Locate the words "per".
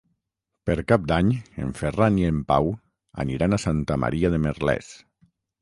0.69-0.75